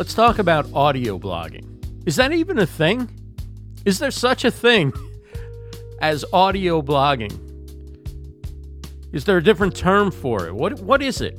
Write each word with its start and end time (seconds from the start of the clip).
Let's 0.00 0.14
talk 0.14 0.38
about 0.38 0.66
audio 0.72 1.18
blogging. 1.18 2.06
Is 2.06 2.16
that 2.16 2.32
even 2.32 2.58
a 2.58 2.64
thing? 2.64 3.10
Is 3.84 3.98
there 3.98 4.10
such 4.10 4.46
a 4.46 4.50
thing 4.50 4.94
as 6.00 6.24
audio 6.32 6.80
blogging? 6.80 7.38
Is 9.12 9.26
there 9.26 9.36
a 9.36 9.42
different 9.42 9.76
term 9.76 10.10
for 10.10 10.46
it? 10.46 10.54
What 10.54 10.80
what 10.80 11.02
is 11.02 11.20
it? 11.20 11.38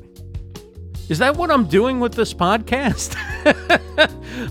Is 1.10 1.18
that 1.18 1.38
what 1.38 1.50
I'm 1.50 1.66
doing 1.66 2.00
with 2.00 2.14
this 2.14 2.36
podcast? 2.36 3.18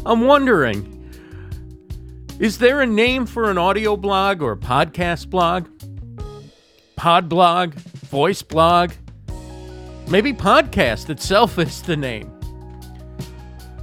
I'm 0.04 0.22
wondering. 0.22 1.08
Is 2.40 2.58
there 2.58 2.80
a 2.80 2.86
name 2.86 3.26
for 3.26 3.48
an 3.48 3.58
audio 3.58 3.96
blog 3.96 4.42
or 4.42 4.56
podcast 4.56 5.30
blog? 5.30 5.68
Pod 6.96 7.28
blog, 7.28 7.74
voice 7.74 8.42
blog? 8.42 8.90
Maybe 10.08 10.32
podcast 10.32 11.10
itself 11.10 11.58
is 11.60 11.80
the 11.82 11.96
name. 11.96 12.39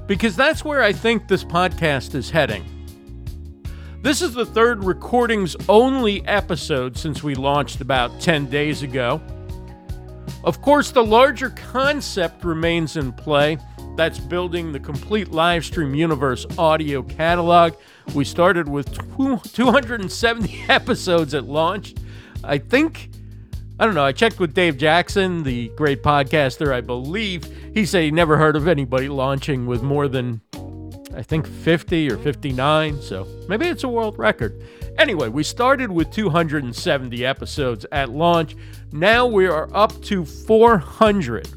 Because 0.07 0.35
that's 0.35 0.63
where 0.63 0.81
I 0.81 0.93
think 0.93 1.27
this 1.27 1.43
podcast 1.43 2.15
is 2.15 2.29
heading. 2.29 2.65
This 4.01 4.21
is 4.21 4.33
the 4.33 4.45
third 4.45 4.83
recordings 4.83 5.55
only 5.67 6.25
episode 6.25 6.97
since 6.97 7.23
we 7.23 7.35
launched 7.35 7.81
about 7.81 8.21
10 8.21 8.45
days 8.45 8.83
ago. 8.83 9.21
Of 10.43 10.61
course, 10.61 10.91
the 10.91 11.03
larger 11.03 11.49
concept 11.49 12.45
remains 12.45 12.95
in 12.95 13.11
play. 13.11 13.57
That's 13.97 14.19
building 14.19 14.71
the 14.71 14.79
complete 14.79 15.29
Livestream 15.29 15.97
Universe 15.97 16.45
audio 16.57 17.01
catalog. 17.03 17.73
We 18.13 18.23
started 18.23 18.69
with 18.69 18.93
270 19.53 20.65
episodes 20.69 21.33
at 21.33 21.45
launch. 21.45 21.95
I 22.43 22.59
think, 22.59 23.09
I 23.79 23.85
don't 23.85 23.95
know, 23.95 24.05
I 24.05 24.11
checked 24.13 24.39
with 24.39 24.53
Dave 24.53 24.77
Jackson, 24.77 25.43
the 25.43 25.69
great 25.75 26.01
podcaster, 26.01 26.71
I 26.71 26.81
believe. 26.81 27.66
He 27.77 27.85
said 27.85 28.05
he 28.05 28.09
never 28.09 28.37
heard 28.37 28.55
of 28.55 28.67
anybody 28.67 29.07
launching 29.07 29.67
with 29.67 29.83
more 29.83 30.07
than, 30.07 30.41
I 31.13 31.21
think, 31.21 31.45
50 31.45 32.09
or 32.09 32.17
59. 32.17 33.03
So 33.03 33.27
maybe 33.47 33.67
it's 33.67 33.83
a 33.83 33.87
world 33.87 34.17
record. 34.17 34.59
Anyway, 34.97 35.29
we 35.29 35.43
started 35.43 35.91
with 35.91 36.09
270 36.09 37.23
episodes 37.23 37.85
at 37.91 38.09
launch. 38.09 38.55
Now 38.91 39.27
we 39.27 39.45
are 39.45 39.69
up 39.75 40.01
to 40.05 40.25
400. 40.25 41.47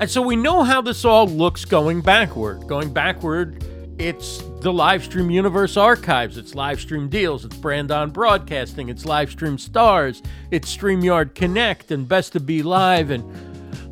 And 0.00 0.08
so 0.08 0.22
we 0.22 0.34
know 0.34 0.62
how 0.62 0.80
this 0.80 1.04
all 1.04 1.28
looks 1.28 1.66
going 1.66 2.00
backward. 2.00 2.66
Going 2.66 2.90
backward, 2.90 3.62
it's 3.98 4.38
the 4.60 4.72
Livestream 4.72 5.30
Universe 5.30 5.76
archives, 5.76 6.38
it's 6.38 6.54
Livestream 6.54 7.10
Deals, 7.10 7.44
it's 7.44 7.56
Brand-On 7.56 8.10
Broadcasting, 8.10 8.88
it's 8.88 9.04
Livestream 9.04 9.60
Stars, 9.60 10.22
it's 10.50 10.74
StreamYard 10.74 11.34
Connect 11.34 11.90
and 11.90 12.08
Best 12.08 12.32
to 12.32 12.40
Be 12.40 12.62
Live 12.62 13.10
and 13.10 13.47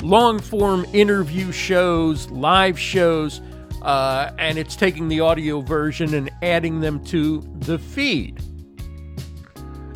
long 0.07 0.39
form 0.39 0.87
interview 0.93 1.51
shows, 1.51 2.31
live 2.31 2.79
shows, 2.79 3.41
uh, 3.83 4.31
and 4.39 4.57
it's 4.57 4.77
taking 4.77 5.09
the 5.09 5.19
audio 5.19 5.61
version 5.61 6.15
and 6.15 6.31
adding 6.43 6.81
them 6.81 7.03
to 7.05 7.43
the 7.59 7.79
feed. 7.79 8.41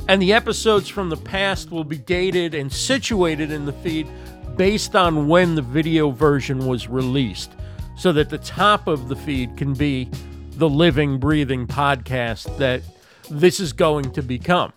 And 0.08 0.20
the 0.20 0.32
episodes 0.32 0.88
from 0.88 1.10
the 1.10 1.16
past 1.16 1.70
will 1.70 1.84
be 1.84 1.98
dated 1.98 2.54
and 2.54 2.72
situated 2.72 3.52
in 3.52 3.64
the 3.66 3.72
feed 3.72 4.08
based 4.56 4.96
on 4.96 5.28
when 5.28 5.54
the 5.54 5.62
video 5.62 6.10
version 6.10 6.66
was 6.66 6.88
released, 6.88 7.52
so 7.96 8.12
that 8.12 8.30
the 8.30 8.38
top 8.38 8.88
of 8.88 9.08
the 9.08 9.14
feed 9.14 9.56
can 9.56 9.74
be 9.74 10.10
the 10.56 10.68
living, 10.68 11.18
breathing 11.18 11.68
podcast 11.68 12.56
that 12.58 12.82
this 13.30 13.60
is 13.60 13.72
going 13.72 14.10
to 14.10 14.22
become, 14.22 14.72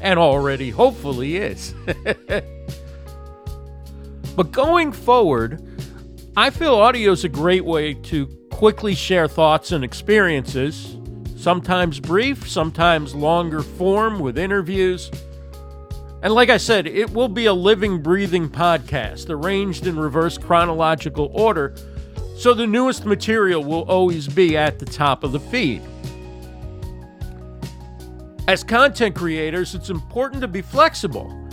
and 0.00 0.16
already 0.20 0.70
hopefully 0.70 1.38
is. 1.38 1.74
but 4.36 4.52
going 4.52 4.92
forward, 4.92 5.60
I 6.36 6.50
feel 6.50 6.74
audio 6.74 7.12
is 7.12 7.24
a 7.24 7.28
great 7.28 7.64
way 7.64 7.94
to 7.94 8.26
quickly 8.50 8.94
share 8.94 9.26
thoughts 9.26 9.72
and 9.72 9.82
experiences, 9.82 10.96
sometimes 11.36 11.98
brief, 11.98 12.48
sometimes 12.48 13.14
longer 13.14 13.62
form 13.62 14.20
with 14.20 14.38
interviews 14.38 15.10
and 16.26 16.34
like 16.34 16.48
I 16.48 16.56
said, 16.56 16.88
it 16.88 17.10
will 17.10 17.28
be 17.28 17.46
a 17.46 17.52
living, 17.52 18.02
breathing 18.02 18.48
podcast, 18.48 19.30
arranged 19.30 19.86
in 19.86 19.96
reverse 19.96 20.36
chronological 20.38 21.30
order, 21.32 21.74
so 22.36 22.52
the 22.52 22.66
newest 22.66 23.04
material 23.04 23.62
will 23.62 23.82
always 23.82 24.26
be 24.26 24.56
at 24.56 24.80
the 24.80 24.86
top 24.86 25.22
of 25.22 25.32
the 25.32 25.38
feed. 25.38 25.82
As 28.48 28.64
content 28.64 29.14
creators, 29.14 29.74
it's 29.74 29.88
important 29.88 30.40
to 30.40 30.48
be 30.48 30.62
flexible, 30.62 31.45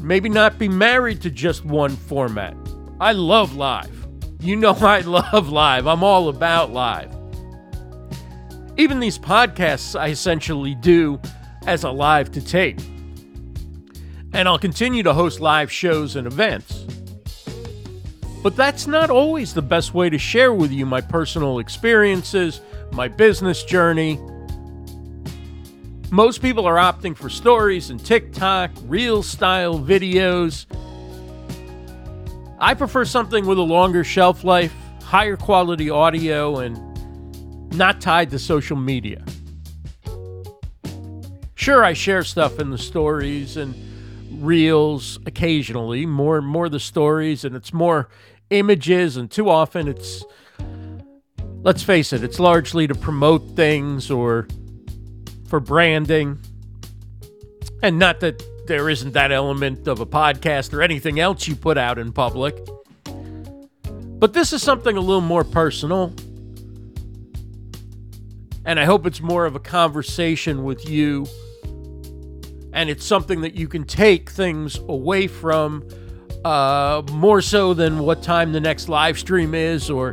maybe 0.00 0.28
not 0.28 0.58
be 0.58 0.68
married 0.68 1.20
to 1.22 1.30
just 1.30 1.64
one 1.64 1.96
format. 1.96 2.56
I 3.00 3.12
love 3.12 3.54
live. 3.56 4.06
You 4.40 4.56
know, 4.56 4.72
I 4.80 5.00
love 5.00 5.48
live, 5.48 5.86
I'm 5.86 6.02
all 6.02 6.28
about 6.28 6.72
live. 6.72 7.14
Even 8.76 9.00
these 9.00 9.18
podcasts, 9.18 9.98
I 9.98 10.08
essentially 10.08 10.74
do 10.74 11.20
as 11.66 11.84
a 11.84 11.90
live 11.90 12.32
to 12.32 12.40
tape 12.40 12.80
and 14.32 14.48
I'll 14.48 14.58
continue 14.58 15.02
to 15.02 15.12
host 15.12 15.40
live 15.40 15.70
shows 15.70 16.16
and 16.16 16.26
events. 16.26 16.86
But 18.42 18.56
that's 18.56 18.86
not 18.86 19.10
always 19.10 19.52
the 19.52 19.62
best 19.62 19.92
way 19.92 20.08
to 20.08 20.18
share 20.18 20.54
with 20.54 20.70
you 20.70 20.86
my 20.86 21.00
personal 21.00 21.58
experiences, 21.58 22.60
my 22.92 23.08
business 23.08 23.62
journey. 23.64 24.18
Most 26.12 26.42
people 26.42 26.66
are 26.66 26.74
opting 26.74 27.16
for 27.16 27.28
stories 27.28 27.90
and 27.90 28.04
TikTok, 28.04 28.72
reel 28.86 29.22
style 29.22 29.78
videos. 29.78 30.66
I 32.58 32.74
prefer 32.74 33.04
something 33.04 33.46
with 33.46 33.58
a 33.58 33.62
longer 33.62 34.02
shelf 34.02 34.42
life, 34.42 34.74
higher 35.04 35.36
quality 35.36 35.88
audio, 35.88 36.58
and 36.58 36.76
not 37.76 38.00
tied 38.00 38.30
to 38.30 38.40
social 38.40 38.76
media. 38.76 39.24
Sure, 41.54 41.84
I 41.84 41.92
share 41.92 42.24
stuff 42.24 42.58
in 42.58 42.70
the 42.70 42.78
stories 42.78 43.56
and 43.56 43.72
reels 44.42 45.20
occasionally, 45.26 46.06
more 46.06 46.42
more 46.42 46.68
the 46.68 46.80
stories, 46.80 47.44
and 47.44 47.54
it's 47.54 47.72
more 47.72 48.08
images, 48.50 49.16
and 49.16 49.30
too 49.30 49.48
often 49.48 49.86
it's 49.86 50.24
let's 51.62 51.84
face 51.84 52.12
it, 52.12 52.24
it's 52.24 52.40
largely 52.40 52.88
to 52.88 52.96
promote 52.96 53.54
things 53.54 54.10
or 54.10 54.48
for 55.50 55.60
branding. 55.60 56.38
And 57.82 57.98
not 57.98 58.20
that 58.20 58.42
there 58.66 58.88
isn't 58.88 59.12
that 59.12 59.32
element 59.32 59.86
of 59.88 60.00
a 60.00 60.06
podcast 60.06 60.72
or 60.72 60.80
anything 60.80 61.20
else 61.20 61.46
you 61.46 61.56
put 61.56 61.76
out 61.76 61.98
in 61.98 62.12
public. 62.12 62.56
But 63.04 64.32
this 64.32 64.52
is 64.52 64.62
something 64.62 64.96
a 64.96 65.00
little 65.00 65.20
more 65.20 65.44
personal. 65.44 66.14
And 68.64 68.78
I 68.78 68.84
hope 68.84 69.06
it's 69.06 69.20
more 69.20 69.44
of 69.44 69.56
a 69.56 69.60
conversation 69.60 70.64
with 70.64 70.88
you 70.88 71.26
and 72.72 72.88
it's 72.88 73.04
something 73.04 73.40
that 73.40 73.54
you 73.54 73.66
can 73.66 73.84
take 73.84 74.30
things 74.30 74.78
away 74.88 75.26
from 75.26 75.86
uh, 76.44 77.02
more 77.10 77.42
so 77.42 77.74
than 77.74 77.98
what 77.98 78.22
time 78.22 78.52
the 78.52 78.60
next 78.60 78.88
live 78.88 79.18
stream 79.18 79.54
is 79.54 79.90
or 79.90 80.12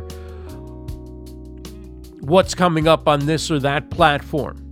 what's 2.20 2.54
coming 2.54 2.88
up 2.88 3.06
on 3.06 3.26
this 3.26 3.50
or 3.50 3.60
that 3.60 3.90
platform. 3.90 4.67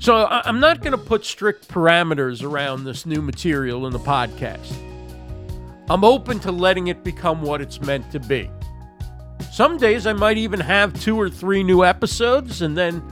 So 0.00 0.26
I'm 0.26 0.60
not 0.60 0.80
going 0.80 0.92
to 0.92 0.98
put 0.98 1.26
strict 1.26 1.68
parameters 1.68 2.42
around 2.42 2.84
this 2.84 3.04
new 3.04 3.20
material 3.20 3.86
in 3.86 3.92
the 3.92 3.98
podcast. 3.98 4.74
I'm 5.90 6.04
open 6.04 6.40
to 6.40 6.50
letting 6.50 6.86
it 6.86 7.04
become 7.04 7.42
what 7.42 7.60
it's 7.60 7.82
meant 7.82 8.10
to 8.12 8.18
be. 8.18 8.50
Some 9.52 9.76
days 9.76 10.06
I 10.06 10.14
might 10.14 10.38
even 10.38 10.58
have 10.58 10.98
two 10.98 11.20
or 11.20 11.28
three 11.28 11.62
new 11.62 11.84
episodes 11.84 12.62
and 12.62 12.78
then 12.78 13.02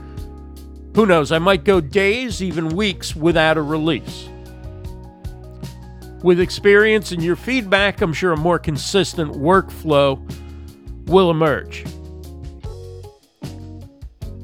who 0.95 1.05
knows, 1.05 1.31
I 1.31 1.37
might 1.37 1.63
go 1.63 1.79
days, 1.79 2.41
even 2.41 2.69
weeks 2.69 3.15
without 3.15 3.57
a 3.57 3.61
release. 3.61 4.27
With 6.23 6.39
experience 6.39 7.11
and 7.11 7.23
your 7.23 7.35
feedback, 7.35 8.01
I'm 8.01 8.13
sure 8.13 8.31
a 8.31 8.37
more 8.37 8.57
consistent 8.57 9.33
workflow 9.33 10.19
will 11.07 11.29
emerge. 11.29 11.85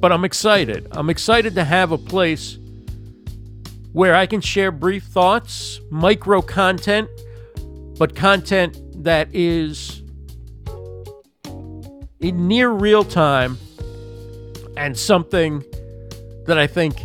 But 0.06 0.12
I'm 0.12 0.24
excited. 0.24 0.88
I'm 0.92 1.10
excited 1.10 1.56
to 1.56 1.64
have 1.64 1.92
a 1.92 1.98
place 1.98 2.60
where 3.92 4.14
I 4.14 4.28
can 4.28 4.40
share 4.40 4.72
brief 4.72 5.06
thoughts, 5.06 5.82
micro 5.90 6.44
content, 6.44 7.10
but 7.98 8.16
content 8.16 8.78
that 9.04 9.30
is 9.34 10.04
in 12.20 12.48
near 12.48 12.70
real 12.70 13.04
time 13.04 13.58
and 14.78 14.96
something 14.96 15.64
that 16.46 16.60
I 16.60 16.68
think 16.68 17.02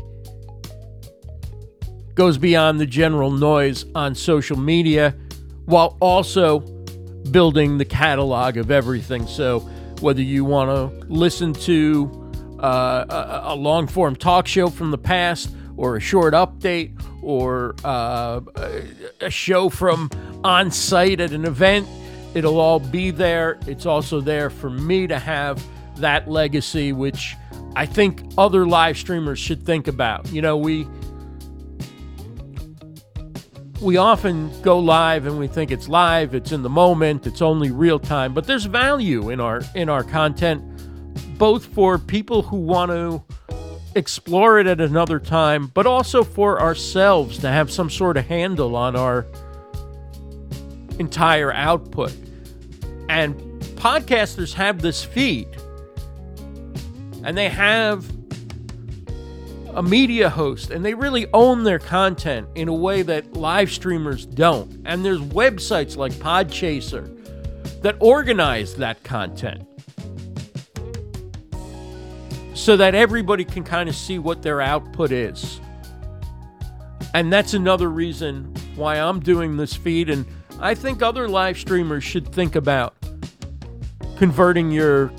goes 2.15 2.37
beyond 2.37 2.81
the 2.81 2.87
general 2.87 3.31
noise 3.31 3.87
on 3.95 4.15
social 4.15 4.59
media 4.59 5.17
while 5.65 5.97
also 6.03 6.59
building 7.31 7.79
the 7.79 7.87
catalog 7.87 8.59
of 8.59 8.71
everything. 8.71 9.27
So, 9.27 9.61
whether 10.03 10.21
you 10.21 10.45
want 10.45 10.69
to 10.69 11.07
listen 11.07 11.55
to 11.55 12.20
uh, 12.61 13.05
a, 13.09 13.53
a 13.53 13.55
long 13.55 13.87
form 13.87 14.17
talk 14.17 14.47
show 14.47 14.69
from 14.69 14.91
the 14.91 14.99
past, 14.99 15.51
or 15.77 15.97
a 15.97 16.01
short 16.01 16.35
update, 16.35 17.01
or 17.23 17.75
uh, 17.85 18.41
a 19.21 19.31
show 19.31 19.69
from 19.69 20.11
on 20.45 20.71
site 20.71 21.21
at 21.21 21.33
an 21.33 21.45
event, 21.45 21.89
it'll 22.35 22.59
all 22.59 22.81
be 22.81 23.11
there. 23.11 23.59
It's 23.67 23.87
also 23.87 24.21
there 24.21 24.51
for 24.51 24.71
me 24.71 25.07
to 25.07 25.19
have 25.19 25.63
that 25.97 26.29
legacy, 26.29 26.93
which 26.93 27.37
I 27.77 27.87
think 27.87 28.23
other 28.37 28.67
live 28.67 28.97
streamers 28.97 29.39
should 29.39 29.65
think 29.65 29.89
about. 29.89 30.31
You 30.33 30.43
know, 30.43 30.57
we 30.57 30.87
we 33.81 33.97
often 33.97 34.51
go 34.61 34.79
live 34.79 35.25
and 35.27 35.39
we 35.39 35.47
think 35.47 35.71
it's 35.71 35.89
live, 35.89 36.35
it's 36.35 36.53
in 36.53 36.63
the 36.63 36.69
moment, 36.69 37.27
it's 37.27 37.41
only 37.41 37.71
real 37.71 37.99
time, 37.99 38.35
but 38.35 38.47
there's 38.47 38.67
value 38.67 39.31
in 39.31 39.41
our 39.41 39.63
in 39.75 39.89
our 39.89 40.05
content 40.05 40.63
both 41.41 41.65
for 41.65 41.97
people 41.99 42.43
who 42.43 42.59
want 42.59 42.91
to 42.91 43.23
explore 43.95 44.61
it 44.61 44.67
at 44.67 44.79
another 44.79 45.19
time, 45.19 45.69
but 45.69 45.87
also 45.87 46.23
for 46.23 46.61
ourselves 46.61 47.39
to 47.39 47.49
have 47.49 47.73
some 47.73 47.89
sort 47.89 48.19
of 48.19 48.27
handle 48.27 48.77
on 48.77 48.95
our 48.95 49.27
entire 50.99 51.51
output. 51.51 52.13
And 53.09 53.35
podcasters 53.77 54.53
have 54.53 54.83
this 54.83 55.03
feed, 55.03 55.49
and 57.25 57.39
they 57.39 57.49
have 57.49 58.05
a 59.75 59.83
media 59.83 60.29
host, 60.29 60.71
and 60.71 60.85
they 60.85 60.93
really 60.93 61.27
own 61.33 61.65
their 61.65 61.79
content 61.79 62.49
in 62.55 62.69
a 62.69 62.75
way 62.75 63.01
that 63.01 63.33
live 63.33 63.73
streamers 63.73 64.27
don't. 64.27 64.83
And 64.85 65.03
there's 65.03 65.21
websites 65.21 65.97
like 65.97 66.13
Podchaser 66.13 67.17
that 67.81 67.97
organize 67.99 68.75
that 68.75 69.03
content 69.05 69.70
so 72.61 72.77
that 72.77 72.95
everybody 72.95 73.43
can 73.43 73.65
kind 73.65 73.89
of 73.89 73.97
see 73.97 74.19
what 74.19 74.43
their 74.43 74.61
output 74.61 75.11
is. 75.11 75.61
And 77.15 77.33
that's 77.33 77.55
another 77.55 77.89
reason 77.89 78.55
why 78.77 78.97
I'm 78.97 79.19
doing 79.19 79.57
this 79.57 79.75
feed. 79.75 80.11
And 80.11 80.27
I 80.61 80.75
think 80.75 81.01
other 81.01 81.27
live 81.27 81.57
streamers 81.57 82.05
should 82.05 82.31
think 82.31 82.57
about 82.57 82.95
converting 84.17 84.71
your 84.71 85.11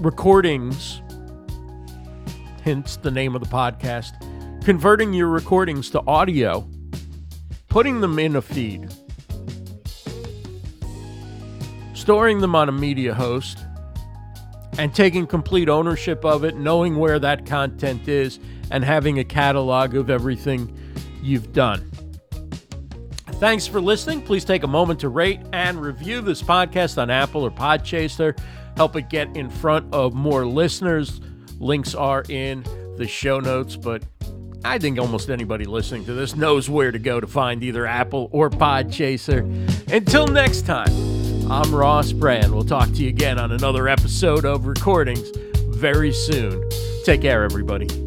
recordings, 0.00 1.02
hence 2.62 2.96
the 2.96 3.10
name 3.10 3.34
of 3.34 3.42
the 3.42 3.48
podcast, 3.48 4.12
converting 4.64 5.12
your 5.12 5.28
recordings 5.28 5.90
to 5.90 6.02
audio, 6.06 6.66
putting 7.68 8.00
them 8.00 8.18
in 8.18 8.36
a 8.36 8.42
feed, 8.42 8.90
storing 11.92 12.40
them 12.40 12.54
on 12.54 12.70
a 12.70 12.72
media 12.72 13.12
host, 13.12 13.65
and 14.78 14.94
taking 14.94 15.26
complete 15.26 15.68
ownership 15.68 16.24
of 16.24 16.44
it, 16.44 16.56
knowing 16.56 16.96
where 16.96 17.18
that 17.18 17.46
content 17.46 18.08
is, 18.08 18.38
and 18.70 18.84
having 18.84 19.18
a 19.18 19.24
catalog 19.24 19.94
of 19.94 20.10
everything 20.10 20.76
you've 21.22 21.52
done. 21.52 21.90
Thanks 23.34 23.66
for 23.66 23.80
listening. 23.80 24.22
Please 24.22 24.44
take 24.44 24.62
a 24.62 24.68
moment 24.68 25.00
to 25.00 25.08
rate 25.08 25.40
and 25.52 25.80
review 25.80 26.22
this 26.22 26.42
podcast 26.42 27.00
on 27.00 27.10
Apple 27.10 27.42
or 27.42 27.50
Podchaser. 27.50 28.38
Help 28.76 28.96
it 28.96 29.10
get 29.10 29.34
in 29.36 29.50
front 29.50 29.92
of 29.92 30.14
more 30.14 30.46
listeners. 30.46 31.20
Links 31.58 31.94
are 31.94 32.24
in 32.28 32.62
the 32.96 33.06
show 33.06 33.40
notes, 33.40 33.76
but 33.76 34.02
I 34.64 34.78
think 34.78 34.98
almost 34.98 35.30
anybody 35.30 35.64
listening 35.64 36.04
to 36.06 36.14
this 36.14 36.34
knows 36.34 36.68
where 36.68 36.90
to 36.90 36.98
go 36.98 37.20
to 37.20 37.26
find 37.26 37.62
either 37.62 37.86
Apple 37.86 38.28
or 38.32 38.50
Podchaser. 38.50 39.42
Until 39.92 40.26
next 40.26 40.66
time. 40.66 41.05
I'm 41.48 41.72
Ross 41.72 42.10
Brand. 42.10 42.52
We'll 42.52 42.64
talk 42.64 42.88
to 42.88 43.02
you 43.04 43.08
again 43.08 43.38
on 43.38 43.52
another 43.52 43.86
episode 43.86 44.44
of 44.44 44.66
Recordings 44.66 45.30
very 45.68 46.12
soon. 46.12 46.68
Take 47.04 47.22
care, 47.22 47.44
everybody. 47.44 48.05